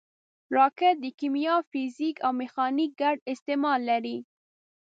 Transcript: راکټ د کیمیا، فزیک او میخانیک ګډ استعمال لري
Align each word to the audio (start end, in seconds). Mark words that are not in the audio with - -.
راکټ 0.55 0.95
د 1.01 1.05
کیمیا، 1.19 1.55
فزیک 1.71 2.15
او 2.25 2.31
میخانیک 2.41 2.91
ګډ 3.01 3.17
استعمال 3.33 3.79
لري 3.89 4.17